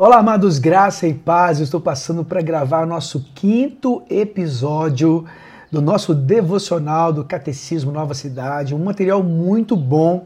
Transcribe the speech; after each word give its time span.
Olá, 0.00 0.18
amados, 0.18 0.60
graça 0.60 1.08
e 1.08 1.12
paz. 1.12 1.58
Eu 1.58 1.64
estou 1.64 1.80
passando 1.80 2.24
para 2.24 2.40
gravar 2.40 2.86
nosso 2.86 3.26
quinto 3.34 4.00
episódio 4.08 5.24
do 5.72 5.82
nosso 5.82 6.14
devocional 6.14 7.12
do 7.12 7.24
Catecismo 7.24 7.90
Nova 7.90 8.14
Cidade, 8.14 8.76
um 8.76 8.84
material 8.84 9.24
muito 9.24 9.76
bom 9.76 10.24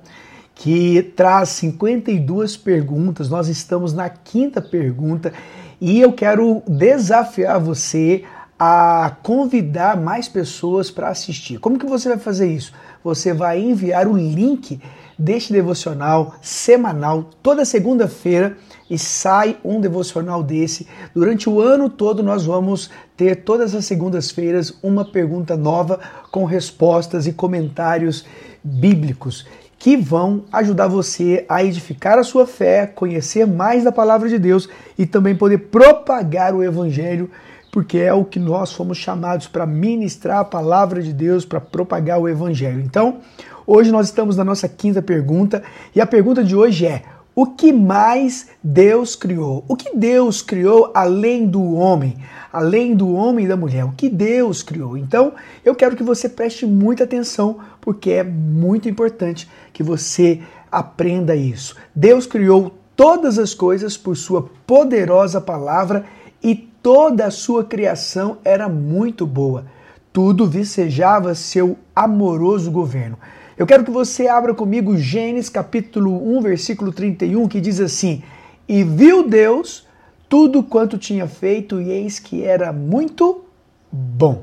que 0.55 1.03
traz 1.17 1.49
52 1.49 2.55
perguntas. 2.55 3.31
Nós 3.31 3.49
estamos 3.49 3.95
na 3.95 4.11
quinta 4.11 4.61
pergunta 4.61 5.33
e 5.81 5.99
eu 6.03 6.13
quero 6.13 6.63
desafiar 6.69 7.59
você 7.59 8.25
a 8.59 9.17
convidar 9.23 9.97
mais 9.97 10.29
pessoas 10.29 10.91
para 10.91 11.09
assistir. 11.09 11.59
Como 11.59 11.79
que 11.79 11.87
você 11.87 12.11
vai 12.11 12.19
fazer 12.19 12.47
isso? 12.47 12.75
Você 13.03 13.33
vai 13.33 13.59
enviar 13.59 14.07
o 14.07 14.15
link 14.15 14.79
deste 15.23 15.53
devocional 15.53 16.35
semanal 16.43 17.31
toda 17.43 17.65
segunda-feira 17.65 18.57
e 18.91 18.99
sai 18.99 19.57
um 19.65 19.81
devocional 19.81 20.43
desse. 20.43 20.87
Durante 21.15 21.49
o 21.49 21.61
ano 21.61 21.89
todo 21.89 22.23
nós 22.23 22.45
vamos 22.45 22.91
ter 23.17 23.37
todas 23.45 23.75
as 23.75 23.85
segundas-feiras 23.85 24.75
uma 24.83 25.05
pergunta 25.05 25.57
nova 25.57 26.01
com 26.31 26.45
respostas 26.45 27.27
e 27.27 27.33
comentários 27.33 28.25
bíblicos 28.65 29.47
que 29.79 29.97
vão 29.97 30.45
ajudar 30.53 30.87
você 30.87 31.45
a 31.49 31.65
edificar 31.65 32.17
a 32.19 32.23
sua 32.23 32.47
fé, 32.47 32.87
conhecer 32.87 33.47
mais 33.47 33.83
da 33.83 33.91
palavra 33.91 34.29
de 34.29 34.39
Deus 34.39 34.69
e 34.97 35.05
também 35.05 35.35
poder 35.35 35.59
propagar 35.59 36.55
o 36.55 36.63
evangelho, 36.63 37.29
porque 37.73 37.99
é 37.99 38.13
o 38.13 38.25
que 38.25 38.39
nós 38.39 38.73
fomos 38.73 38.99
chamados 38.99 39.49
para 39.49 39.67
ministrar 39.67 40.39
a 40.39 40.45
palavra 40.45 41.03
de 41.03 41.13
Deus, 41.13 41.45
para 41.45 41.61
propagar 41.61 42.21
o 42.21 42.29
evangelho. 42.29 42.81
Então, 42.81 43.19
hoje 43.67 43.91
nós 43.91 44.07
estamos 44.07 44.37
na 44.37 44.45
nossa 44.45 44.69
quinta 44.69 45.03
pergunta 45.03 45.63
e 45.95 46.01
a 46.01 46.07
pergunta 46.07 46.43
de 46.43 46.55
hoje 46.55 46.87
é: 46.87 47.03
o 47.35 47.47
que 47.47 47.73
mais 47.73 48.49
Deus 48.63 49.17
criou? 49.17 49.65
O 49.67 49.75
que 49.75 49.97
Deus 49.97 50.43
criou 50.43 50.91
além 50.95 51.47
do 51.47 51.73
homem? 51.73 52.19
Além 52.53 52.95
do 52.95 53.15
homem 53.15 53.47
e 53.47 53.49
da 53.49 53.57
mulher? 53.57 53.87
O 53.87 53.93
que 53.93 54.11
Deus 54.11 54.63
criou? 54.63 54.99
Então, 54.99 55.33
eu 55.65 55.75
quero 55.75 55.97
que 55.97 56.03
você 56.03 56.29
preste 56.29 56.67
muita 56.67 57.05
atenção, 57.05 57.59
porque 57.81 58.11
é 58.11 58.23
muito 58.23 58.87
importante 58.87 59.49
que 59.73 59.83
você 59.83 60.43
aprenda 60.71 61.35
isso. 61.35 61.75
Deus 61.95 62.27
criou 62.27 62.77
todas 62.95 63.39
as 63.39 63.55
coisas 63.55 63.97
por 63.97 64.15
sua 64.15 64.51
poderosa 64.67 65.41
palavra 65.41 66.05
e 66.43 66.55
toda 66.55 67.25
a 67.25 67.31
sua 67.31 67.65
criação 67.65 68.37
era 68.45 68.69
muito 68.69 69.27
boa. 69.27 69.65
Tudo 70.13 70.47
vicejava 70.47 71.35
seu 71.35 71.79
amoroso 71.97 72.71
governo. 72.71 73.17
Eu 73.63 73.67
quero 73.67 73.85
que 73.85 73.93
você 73.93 74.27
abra 74.27 74.53
comigo 74.53 74.97
Gênesis 74.97 75.49
capítulo 75.49 76.37
1, 76.37 76.41
versículo 76.41 76.93
31, 76.93 77.47
que 77.47 77.61
diz 77.61 77.79
assim: 77.79 78.21
E 78.67 78.83
viu 78.83 79.23
Deus 79.29 79.87
tudo 80.29 80.65
quanto 80.65 80.99
tinha 80.99 81.29
feito, 81.29 81.81
e 81.81 81.89
eis 81.89 82.19
que 82.19 82.43
era 82.43 82.73
muito 82.73 83.45
bom. 83.93 84.43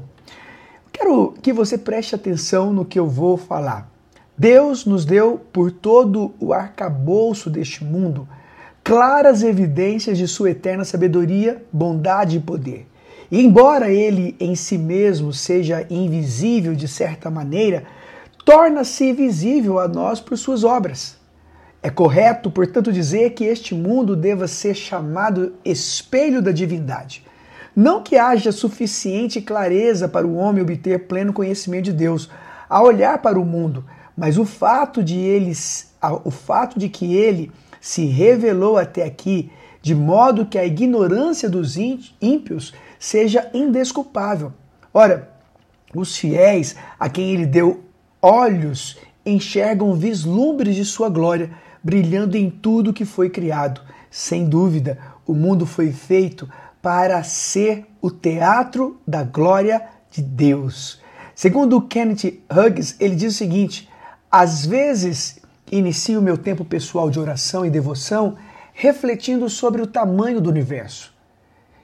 Quero 0.94 1.34
que 1.42 1.52
você 1.52 1.78
preste 1.78 2.16
atenção 2.16 2.72
no 2.72 2.86
que 2.86 2.98
eu 2.98 3.10
vou 3.10 3.36
falar. 3.36 3.92
Deus 4.38 4.86
nos 4.86 5.04
deu 5.04 5.38
por 5.52 5.70
todo 5.70 6.34
o 6.40 6.54
arcabouço 6.54 7.50
deste 7.50 7.84
mundo 7.84 8.26
claras 8.82 9.44
evidências 9.44 10.18
de 10.18 10.30
sua 10.30 10.52
eterna 10.52 10.86
sabedoria, 10.86 11.62
bondade 11.74 12.38
e 12.38 12.40
poder. 12.40 12.88
E 13.30 13.42
embora 13.42 13.92
ele 13.92 14.34
em 14.40 14.56
si 14.56 14.78
mesmo 14.78 15.34
seja 15.34 15.86
invisível 15.90 16.74
de 16.74 16.88
certa 16.88 17.30
maneira, 17.30 17.84
torna-se 18.46 19.14
visível 19.14 19.80
a 19.80 19.88
nós 19.88 20.20
por 20.20 20.38
suas 20.38 20.64
obras. 20.64 21.18
É 21.82 21.90
correto, 21.90 22.52
portanto, 22.52 22.92
dizer 22.92 23.32
que 23.32 23.46
este 23.46 23.74
mundo 23.74 24.16
deva 24.16 24.48
ser 24.48 24.76
chamado 24.76 25.54
espelho 25.64 26.42
da 26.42 26.52
divindade. 26.52 27.26
Não 27.76 28.04
que 28.04 28.18
haja 28.18 28.52
suficiente 28.52 29.40
clareza 29.40 30.08
para 30.10 30.28
o 30.28 30.36
homem 30.36 30.62
obter 30.62 31.08
pleno 31.08 31.32
conhecimento 31.32 31.86
de 31.86 31.94
Deus 31.94 32.30
a 32.70 32.82
olhar 32.84 33.22
para 33.22 33.40
o 33.40 33.46
mundo, 33.46 33.86
mas 34.18 34.38
o 34.38 34.46
fato 34.46 35.02
de 35.02 35.18
eles, 35.18 35.94
o 36.26 36.30
fato 36.30 36.78
de 36.78 36.90
que 36.90 37.16
ele 37.16 37.52
se 37.80 38.06
revelou 38.06 38.78
até 38.78 39.06
aqui 39.06 39.50
de 39.82 39.96
modo 39.96 40.46
que 40.46 40.58
a 40.58 40.66
ignorância 40.66 41.50
dos 41.50 41.78
ímpios 41.78 42.74
seja 43.00 43.50
indesculpável. 43.54 44.52
Ora, 44.94 45.30
os 45.96 46.18
fiéis 46.18 46.76
a 47.00 47.08
quem 47.08 47.32
ele 47.32 47.46
deu 47.46 47.86
olhos 48.22 48.98
enxergam 49.26 49.94
vislumbres 49.96 50.76
de 50.76 50.86
sua 50.86 51.10
glória 51.10 51.52
brilhando 51.84 52.36
em 52.36 52.50
tudo 52.50 52.94
que 52.94 53.06
foi 53.06 53.30
criado. 53.30 53.82
Sem 54.10 54.48
dúvida, 54.48 54.98
o 55.26 55.34
mundo 55.34 55.66
foi 55.66 55.92
feito 55.92 56.50
para 56.82 57.22
ser 57.24 57.86
o 58.02 58.10
teatro 58.10 59.00
da 59.06 59.24
glória 59.24 59.84
de 60.12 60.22
Deus. 60.22 61.00
Segundo 61.36 61.82
Kenneth 61.82 62.42
Hughes, 62.52 62.96
ele 63.00 63.16
diz 63.16 63.36
o 63.36 63.38
seguinte: 63.38 63.90
às 64.32 64.66
vezes 64.66 65.40
inicio 65.72 66.22
meu 66.22 66.38
tempo 66.38 66.66
pessoal 66.66 67.10
de 67.10 67.20
oração 67.20 67.66
e 67.66 67.70
devoção 67.70 68.36
refletindo 68.74 69.50
sobre 69.50 69.82
o 69.82 69.88
tamanho 69.88 70.40
do 70.40 70.50
universo, 70.50 71.14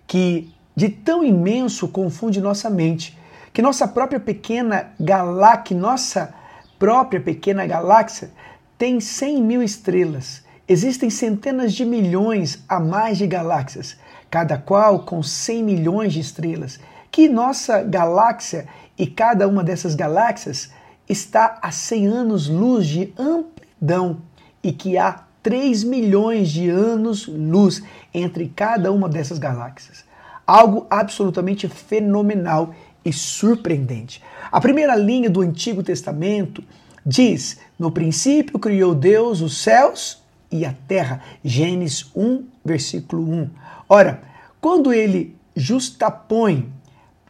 que 0.08 0.54
de 0.76 0.90
tão 0.90 1.24
imenso 1.24 1.88
confunde 1.88 2.42
nossa 2.42 2.70
mente 2.70 3.18
que 3.56 3.62
nossa 3.62 3.88
própria 3.88 4.20
pequena 4.20 4.92
galáxia, 5.00 5.78
nossa 5.78 6.34
própria 6.78 7.22
pequena 7.22 7.66
galáxia 7.66 8.30
tem 8.78 9.00
100 9.00 9.42
mil 9.42 9.64
estrelas. 9.64 10.44
Existem 10.68 11.10
centenas 11.10 11.74
de 11.74 11.86
milhões 11.86 12.62
a 12.68 12.82
mais 12.82 13.18
de 13.18 13.26
galáxias, 13.26 13.98
cada 14.30 14.58
qual 14.58 15.06
com 15.06 15.24
100 15.24 15.64
milhões 15.64 16.12
de 16.12 16.20
estrelas. 16.20 16.82
Que 17.10 17.30
nossa 17.30 17.82
galáxia 17.82 18.68
e 18.98 19.08
cada 19.08 19.48
uma 19.48 19.64
dessas 19.64 19.96
galáxias 19.96 20.70
está 21.08 21.58
a 21.62 21.72
100 21.72 22.08
anos-luz 22.08 22.86
de 22.86 23.14
amplidão 23.18 24.18
e 24.62 24.74
que 24.74 24.98
há 24.98 25.24
3 25.42 25.86
milhões 25.86 26.50
de 26.50 26.70
anos-luz 26.70 27.82
entre 28.14 28.52
cada 28.54 28.92
uma 28.92 29.08
dessas 29.08 29.40
galáxias. 29.40 30.04
Algo 30.46 30.86
absolutamente 30.90 31.70
fenomenal 31.70 32.76
e 33.06 33.14
surpreendente. 33.14 34.22
A 34.52 34.60
primeira 34.60 34.96
linha 34.96 35.30
do 35.30 35.42
Antigo 35.42 35.84
Testamento 35.84 36.64
diz: 37.06 37.60
No 37.78 37.92
princípio 37.92 38.58
criou 38.58 38.96
Deus 38.96 39.42
os 39.42 39.58
céus 39.58 40.24
e 40.52 40.66
a 40.66 40.74
terra. 40.88 41.22
Gênesis 41.44 42.10
1, 42.16 42.44
versículo 42.66 43.22
1. 43.30 43.50
Ora, 43.88 44.22
quando 44.60 44.92
ele 44.92 45.36
justapõe 45.56 46.68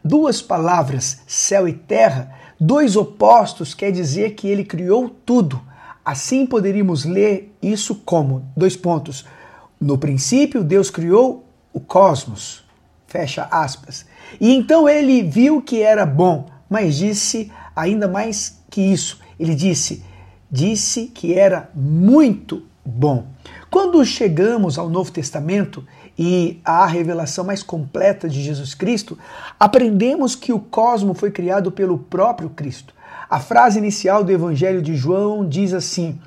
duas 0.02 0.40
palavras, 0.40 1.20
céu 1.26 1.68
e 1.68 1.72
terra, 1.72 2.32
dois 2.58 2.96
opostos, 2.96 3.74
quer 3.74 3.92
dizer 3.92 4.34
que 4.34 4.48
ele 4.48 4.64
criou 4.64 5.10
tudo. 5.10 5.60
Assim 6.04 6.46
poderíamos 6.46 7.04
ler 7.04 7.54
isso 7.60 7.96
como: 7.96 8.48
dois 8.56 8.76
pontos. 8.76 9.26
No 9.78 9.98
princípio, 9.98 10.64
Deus 10.64 10.88
criou 10.88 11.44
o 11.72 11.80
cosmos. 11.80 12.65
Fecha 13.06 13.46
aspas. 13.50 14.06
E 14.40 14.52
então 14.52 14.88
ele 14.88 15.22
viu 15.22 15.62
que 15.62 15.82
era 15.82 16.04
bom, 16.04 16.46
mas 16.68 16.96
disse 16.96 17.50
ainda 17.74 18.08
mais 18.08 18.60
que 18.70 18.80
isso. 18.80 19.20
Ele 19.38 19.54
disse: 19.54 20.02
disse 20.50 21.06
que 21.06 21.34
era 21.34 21.70
muito 21.74 22.64
bom. 22.84 23.26
Quando 23.70 24.04
chegamos 24.04 24.78
ao 24.78 24.88
Novo 24.88 25.10
Testamento 25.10 25.84
e 26.18 26.60
à 26.64 26.86
revelação 26.86 27.44
mais 27.44 27.62
completa 27.62 28.28
de 28.28 28.42
Jesus 28.42 28.74
Cristo, 28.74 29.18
aprendemos 29.58 30.34
que 30.34 30.52
o 30.52 30.58
cosmo 30.58 31.14
foi 31.14 31.30
criado 31.30 31.70
pelo 31.70 31.98
próprio 31.98 32.48
Cristo. 32.48 32.94
A 33.28 33.40
frase 33.40 33.78
inicial 33.78 34.24
do 34.24 34.32
Evangelho 34.32 34.80
de 34.80 34.94
João 34.94 35.46
diz 35.46 35.74
assim: 35.74 36.18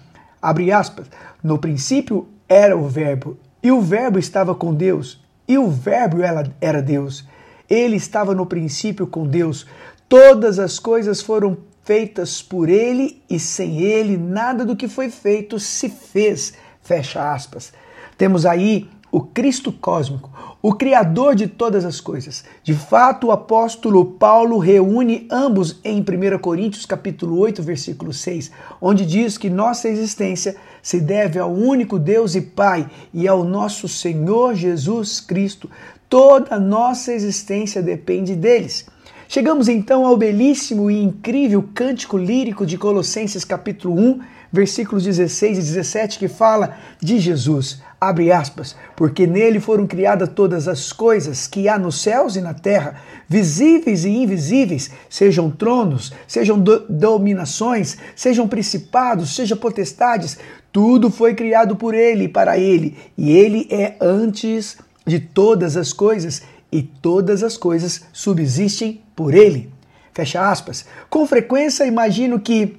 abre 0.42 0.72
aspas, 0.72 1.08
no 1.42 1.58
princípio 1.58 2.28
era 2.48 2.78
o 2.78 2.88
Verbo, 2.88 3.38
e 3.64 3.72
o 3.72 3.82
Verbo 3.82 4.20
estava 4.20 4.54
com 4.54 4.74
Deus, 4.74 5.22
e 5.50 5.58
o 5.58 5.68
Verbo 5.68 6.20
era 6.62 6.80
Deus. 6.80 7.28
Ele 7.68 7.96
estava 7.96 8.36
no 8.36 8.46
princípio 8.46 9.08
com 9.08 9.28
Deus. 9.28 9.66
Todas 10.08 10.60
as 10.60 10.78
coisas 10.78 11.22
foram 11.24 11.58
feitas 11.84 12.40
por 12.40 12.70
ele 12.70 13.20
e 13.28 13.40
sem 13.40 13.82
ele 13.82 14.16
nada 14.16 14.64
do 14.64 14.76
que 14.76 14.88
foi 14.88 15.10
feito 15.10 15.60
se 15.60 15.90
fez. 15.90 16.54
Fecha 16.84 17.34
aspas. 17.34 17.74
Temos 18.16 18.46
aí 18.46 18.88
o 19.12 19.22
Cristo 19.22 19.72
cósmico, 19.72 20.30
o 20.62 20.74
criador 20.74 21.36
de 21.36 21.48
todas 21.48 21.86
as 21.86 22.02
coisas. 22.02 22.44
De 22.64 22.74
fato, 22.74 23.28
o 23.28 23.32
apóstolo 23.32 24.06
Paulo 24.06 24.58
reúne 24.58 25.28
ambos 25.32 25.80
em 25.84 26.02
1 26.02 26.38
Coríntios 26.40 26.86
capítulo 26.86 27.38
8, 27.40 27.64
versículo 27.64 28.12
6, 28.12 28.52
onde 28.82 29.06
diz 29.06 29.38
que 29.38 29.50
nossa 29.50 29.88
existência 29.88 30.56
se 30.82 31.00
deve 31.00 31.40
ao 31.40 31.52
único 31.52 31.98
Deus 31.98 32.36
e 32.36 32.42
Pai 32.42 32.90
e 33.14 33.28
ao 33.28 33.44
nosso 33.44 33.88
Senhor 33.88 34.54
Jesus 34.54 35.20
Cristo. 35.20 35.70
Toda 36.08 36.60
nossa 36.60 37.14
existência 37.14 37.82
depende 37.82 38.36
deles. 38.36 38.86
Chegamos 39.28 39.70
então 39.70 40.08
ao 40.08 40.18
belíssimo 40.18 40.90
e 40.90 41.02
incrível 41.02 41.64
cântico 41.74 42.18
lírico 42.18 42.66
de 42.66 42.80
Colossenses 42.80 43.46
capítulo 43.46 43.94
1, 43.94 44.20
versículos 44.52 45.04
16 45.04 45.58
e 45.58 45.62
17, 45.62 46.20
que 46.20 46.28
fala 46.28 46.78
de 47.00 47.20
Jesus. 47.20 47.82
Abre 48.02 48.32
aspas, 48.32 48.76
porque 48.96 49.28
nele 49.28 49.60
foram 49.60 49.86
criadas 49.86 50.30
todas 50.30 50.68
as 50.68 50.94
coisas 50.94 51.48
que 51.48 51.68
há 51.68 51.78
nos 51.78 52.02
céus 52.02 52.38
e 52.38 52.42
na 52.42 52.54
terra, 52.54 52.96
visíveis 53.28 54.06
e 54.06 54.10
invisíveis, 54.10 54.90
sejam 55.10 55.52
tronos, 55.52 56.14
sejam 56.26 56.58
do 56.58 56.80
dominações, 56.88 57.98
sejam 58.16 58.48
principados, 58.48 59.36
sejam 59.36 59.58
potestades, 59.58 60.38
tudo 60.72 61.12
foi 61.12 61.34
criado 61.34 61.76
por 61.76 61.94
ele 61.94 62.26
e 62.26 62.30
para 62.30 62.58
ele, 62.58 62.98
e 63.18 63.32
ele 63.32 63.68
é 63.70 63.96
antes 64.00 64.78
de 65.06 65.20
todas 65.20 65.76
as 65.76 65.92
coisas, 65.92 66.42
e 66.72 66.84
todas 66.84 67.44
as 67.44 67.58
coisas 67.58 68.04
subsistem 68.14 69.02
por 69.16 69.34
ele. 69.34 69.70
Fecha 70.14 70.50
aspas. 70.50 70.86
Com 71.10 71.26
frequência 71.26 71.86
imagino 71.86 72.40
que 72.40 72.78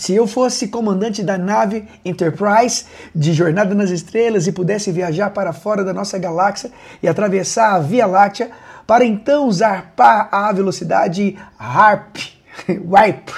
se 0.00 0.14
eu 0.14 0.26
fosse 0.26 0.68
comandante 0.68 1.22
da 1.22 1.36
nave 1.36 1.86
Enterprise 2.02 2.86
de 3.14 3.34
Jornada 3.34 3.74
nas 3.74 3.90
Estrelas 3.90 4.46
e 4.46 4.52
pudesse 4.52 4.90
viajar 4.90 5.28
para 5.28 5.52
fora 5.52 5.84
da 5.84 5.92
nossa 5.92 6.18
galáxia 6.18 6.72
e 7.02 7.06
atravessar 7.06 7.74
a 7.74 7.80
Via 7.80 8.06
Láctea, 8.06 8.50
para 8.86 9.04
então 9.04 9.52
zarpar 9.52 10.30
a 10.32 10.50
velocidade 10.52 11.38
Harp, 11.58 12.16
Warp 12.88 13.28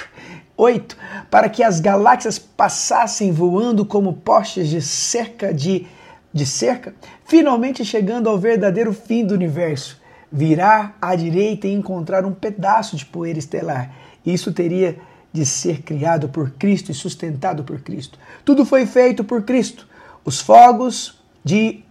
8, 0.55 0.97
para 1.29 1.49
que 1.49 1.61
as 1.61 1.81
galáxias 1.81 2.39
passassem 2.39 3.33
voando 3.33 3.85
como 3.85 4.13
postes 4.13 4.69
de 4.69 4.81
cerca 4.81 5.53
de, 5.53 5.85
de 6.31 6.45
cerca, 6.45 6.95
finalmente 7.25 7.83
chegando 7.83 8.29
ao 8.29 8.39
verdadeiro 8.39 8.93
fim 8.93 9.25
do 9.25 9.33
universo, 9.33 10.01
virar 10.31 10.97
à 11.01 11.13
direita 11.13 11.67
e 11.67 11.73
encontrar 11.73 12.25
um 12.25 12.31
pedaço 12.31 12.95
de 12.95 13.05
poeira 13.05 13.37
estelar. 13.37 13.91
Isso 14.25 14.53
teria 14.53 14.97
de 15.33 15.45
ser 15.45 15.81
criado 15.81 16.29
por 16.29 16.51
Cristo 16.51 16.91
e 16.91 16.93
sustentado 16.93 17.63
por 17.63 17.81
Cristo. 17.81 18.19
Tudo 18.45 18.63
foi 18.63 18.85
feito 18.85 19.23
por 19.23 19.41
Cristo. 19.41 19.87
Os 20.23 20.39
fogos 20.39 21.19
de 21.43 21.83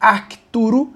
Arcturo, 0.00 0.94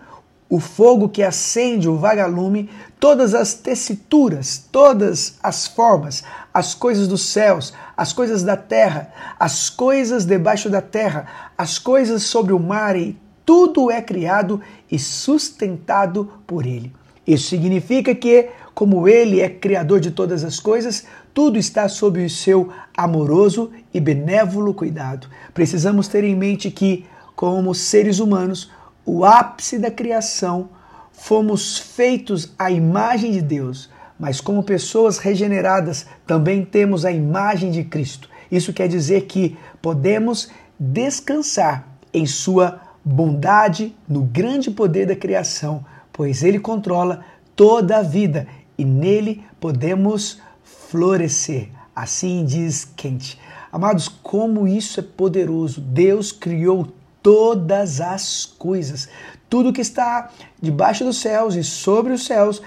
o 0.49 0.61
fogo 0.61 1.09
que 1.09 1.23
acende 1.23 1.89
o 1.89 1.97
vagalume, 1.97 2.71
todas 2.99 3.35
as 3.35 3.55
tessituras, 3.55 4.69
todas 4.71 5.39
as 5.43 5.67
formas, 5.67 6.23
as 6.55 6.75
coisas 6.75 7.09
dos 7.09 7.23
céus, 7.27 7.73
as 7.97 8.13
coisas 8.13 8.43
da 8.43 8.57
terra, 8.57 9.13
as 9.39 9.69
coisas 9.69 10.25
debaixo 10.25 10.71
da 10.71 10.81
terra, 10.81 11.27
as 11.59 11.79
coisas 11.79 12.23
sobre 12.23 12.53
o 12.53 12.59
mar 12.59 12.97
e 12.97 13.19
tudo 13.45 13.91
é 13.91 14.01
criado 14.01 14.61
e 14.91 14.99
sustentado 14.99 16.33
por 16.47 16.65
ele. 16.65 16.93
Isso 17.27 17.49
significa 17.49 18.15
que, 18.15 18.49
como 18.81 19.07
ele 19.07 19.43
é 19.43 19.51
criador 19.51 20.01
de 20.01 20.11
todas 20.11 20.43
as 20.43 20.59
coisas, 20.59 21.05
tudo 21.35 21.59
está 21.59 21.87
sob 21.87 22.25
o 22.25 22.31
seu 22.31 22.73
amoroso 22.97 23.71
e 23.93 24.01
benévolo 24.01 24.73
cuidado. 24.73 25.29
Precisamos 25.53 26.09
ter 26.09 26.25
em 26.25 26.35
mente 26.35 26.71
que, 26.71 27.05
como 27.37 27.75
seres 27.75 28.21
humanos, 28.21 28.71
o 29.05 29.23
ápice 29.23 29.79
da 29.79 29.91
criação, 29.91 30.71
fomos 31.13 31.77
feitos 31.77 32.55
à 32.59 32.71
imagem 32.71 33.33
de 33.33 33.43
Deus, 33.43 33.91
mas 34.19 34.41
como 34.41 34.63
pessoas 34.63 35.19
regeneradas 35.19 36.07
também 36.27 36.65
temos 36.65 37.05
a 37.05 37.13
imagem 37.13 37.71
de 37.71 37.85
Cristo. 37.85 38.31
Isso 38.51 38.73
quer 38.73 38.89
dizer 38.89 39.27
que 39.27 39.59
podemos 39.83 40.49
descansar 40.79 41.87
em 42.15 42.25
Sua 42.25 42.81
bondade, 43.05 43.95
no 44.09 44.23
grande 44.23 44.71
poder 44.71 45.07
da 45.07 45.15
criação, 45.15 45.85
pois 46.11 46.43
Ele 46.43 46.59
controla 46.59 47.23
toda 47.55 47.99
a 47.99 48.03
vida 48.03 48.47
e 48.81 48.85
nele 48.85 49.45
podemos 49.61 50.41
florescer. 50.65 51.69
Assim 51.95 52.47
diz 52.47 52.87
Quente. 52.97 53.39
Amados, 53.71 54.09
como 54.09 54.67
isso 54.67 55.01
é 55.01 55.03
poderoso! 55.03 55.83
Deus 55.83 56.33
criou 56.33 56.89
todas 57.23 58.01
as 58.01 58.47
coisas. 58.47 59.07
Tudo 59.51 59.73
que 59.73 59.83
está 59.83 60.31
debaixo 60.63 61.05
dos 61.05 61.21
céus 61.21 61.57
e 61.57 61.63
sobre 61.63 62.15
os 62.15 62.25
céus, 62.25 62.63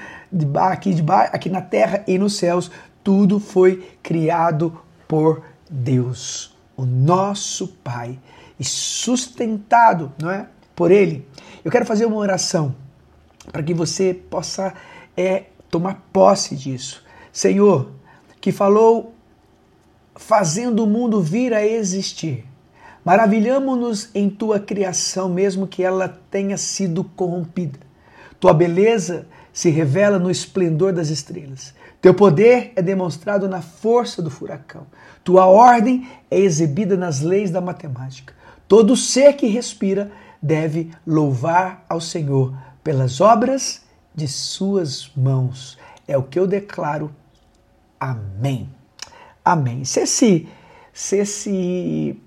aqui, 0.56 0.96
aqui 1.32 1.50
na 1.50 1.62
terra 1.62 2.04
e 2.06 2.20
nos 2.20 2.38
céus, 2.38 2.70
tudo 3.04 3.40
foi 3.40 3.98
criado 4.04 4.80
por 5.08 5.44
Deus, 5.68 6.56
o 6.78 6.86
nosso 6.86 7.70
Pai, 7.84 8.20
e 8.60 8.64
sustentado 8.64 10.14
não 10.22 10.30
é, 10.30 10.46
por 10.76 10.92
Ele. 10.92 11.28
Eu 11.66 11.72
quero 11.72 11.88
fazer 11.88 12.06
uma 12.06 12.18
oração 12.18 12.76
para 13.52 13.64
que 13.64 13.74
você 13.74 14.14
possa 14.14 14.74
é, 15.18 15.46
tomar 15.74 16.08
posse 16.14 16.56
disso. 16.56 17.04
Senhor, 17.32 17.90
que 18.40 18.52
falou 18.52 19.16
fazendo 20.16 20.84
o 20.84 20.88
mundo 20.88 21.20
vir 21.20 21.52
a 21.52 21.66
existir. 21.66 22.46
Maravilhamo-nos 23.04 24.12
em 24.14 24.30
tua 24.30 24.60
criação, 24.60 25.28
mesmo 25.28 25.66
que 25.66 25.82
ela 25.82 26.08
tenha 26.30 26.58
sido 26.58 27.04
corrompida. 27.04 27.80
Tua 28.40 28.54
beleza 28.54 29.26
se 29.52 29.72
revela 29.72 30.20
no 30.20 30.30
esplendor 30.30 30.94
das 30.94 31.10
estrelas. 31.10 31.74
Teu 32.00 32.14
poder 32.14 32.72
é 32.76 32.82
demonstrado 32.82 33.50
na 33.50 33.62
força 33.62 34.22
do 34.22 34.30
furacão. 34.30 34.86
Tua 35.24 35.48
ordem 35.48 36.08
é 36.30 36.40
exibida 36.40 36.96
nas 36.96 37.22
leis 37.22 37.50
da 37.50 37.60
matemática. 37.60 38.36
Todo 38.68 38.96
ser 38.96 39.34
que 39.34 39.48
respira 39.48 40.12
deve 40.40 40.92
louvar 41.06 41.84
ao 41.90 42.00
Senhor 42.00 42.54
pelas 42.84 43.20
obras 43.20 43.83
de 44.14 44.28
suas 44.28 45.12
mãos. 45.16 45.78
É 46.08 46.18
o 46.18 46.24
que 46.24 46.38
eu 46.38 46.48
declaro 46.48 47.14
Amém. 48.04 48.70
Amém. 49.46 49.86
Se 49.86 50.02
esse, 50.02 50.48
se 50.92 51.20
esse 51.20 52.22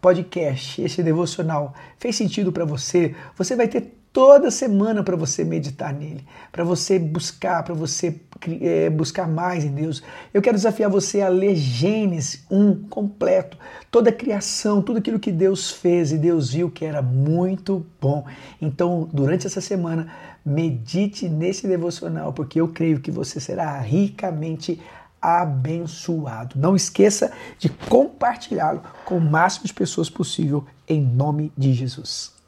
podcast, 0.00 0.82
esse 0.82 1.04
devocional 1.04 1.72
fez 2.00 2.16
sentido 2.16 2.50
para 2.50 2.64
você, 2.64 3.14
você 3.36 3.54
vai 3.54 3.68
ter 3.68 3.99
toda 4.12 4.50
semana 4.50 5.02
para 5.02 5.16
você 5.16 5.44
meditar 5.44 5.92
nele, 5.94 6.26
para 6.50 6.64
você 6.64 6.98
buscar, 6.98 7.62
para 7.62 7.74
você 7.74 8.20
é, 8.60 8.90
buscar 8.90 9.28
mais 9.28 9.64
em 9.64 9.70
Deus. 9.70 10.02
Eu 10.34 10.42
quero 10.42 10.56
desafiar 10.56 10.90
você 10.90 11.20
a 11.20 11.28
ler 11.28 11.54
Gênesis 11.54 12.44
1 12.50 12.88
completo, 12.88 13.56
toda 13.90 14.10
a 14.10 14.12
criação, 14.12 14.82
tudo 14.82 14.98
aquilo 14.98 15.20
que 15.20 15.30
Deus 15.30 15.70
fez 15.70 16.10
e 16.12 16.18
Deus 16.18 16.52
viu 16.52 16.70
que 16.70 16.84
era 16.84 17.00
muito 17.00 17.86
bom. 18.00 18.24
Então, 18.60 19.08
durante 19.12 19.46
essa 19.46 19.60
semana, 19.60 20.12
medite 20.44 21.28
nesse 21.28 21.66
devocional, 21.66 22.32
porque 22.32 22.60
eu 22.60 22.68
creio 22.68 23.00
que 23.00 23.10
você 23.10 23.38
será 23.38 23.78
ricamente 23.80 24.80
abençoado. 25.22 26.58
Não 26.58 26.74
esqueça 26.74 27.30
de 27.58 27.68
compartilhá-lo 27.68 28.82
com 29.04 29.18
o 29.18 29.20
máximo 29.20 29.66
de 29.66 29.74
pessoas 29.74 30.08
possível, 30.08 30.64
em 30.88 31.00
nome 31.00 31.52
de 31.56 31.72
Jesus. 31.74 32.39